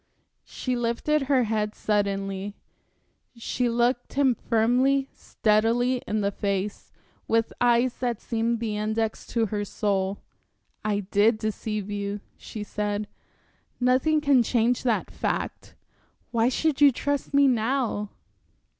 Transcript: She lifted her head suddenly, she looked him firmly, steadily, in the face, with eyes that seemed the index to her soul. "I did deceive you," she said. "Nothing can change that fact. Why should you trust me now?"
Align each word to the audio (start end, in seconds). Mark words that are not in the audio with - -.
She 0.47 0.75
lifted 0.75 1.21
her 1.29 1.43
head 1.43 1.75
suddenly, 1.75 2.55
she 3.35 3.69
looked 3.69 4.13
him 4.13 4.33
firmly, 4.33 5.07
steadily, 5.13 6.01
in 6.07 6.21
the 6.21 6.31
face, 6.31 6.91
with 7.27 7.53
eyes 7.61 7.93
that 7.97 8.19
seemed 8.19 8.59
the 8.59 8.75
index 8.75 9.27
to 9.27 9.45
her 9.45 9.63
soul. 9.63 10.17
"I 10.83 11.01
did 11.01 11.37
deceive 11.37 11.91
you," 11.91 12.19
she 12.35 12.63
said. 12.63 13.07
"Nothing 13.79 14.21
can 14.21 14.41
change 14.41 14.81
that 14.81 15.11
fact. 15.11 15.75
Why 16.31 16.49
should 16.49 16.81
you 16.81 16.91
trust 16.91 17.31
me 17.31 17.47
now?" 17.47 18.09